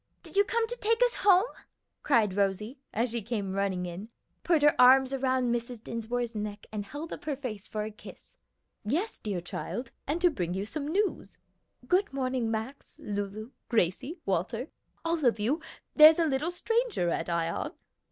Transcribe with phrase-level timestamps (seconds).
[0.23, 1.45] Did you come to take us home?"
[2.01, 4.09] cried Rosie, as she came running in,
[4.43, 5.83] put her arms about Mrs.
[5.83, 8.35] Dinsmore's neck, and held up her face for a kiss.
[8.83, 11.37] "Yes, dear child, and to bring you some news.
[11.87, 14.69] Good morning, Max, Lulu, Gracie, Walter
[15.05, 15.61] all of you
[15.95, 17.73] there's a little stranger at Ion."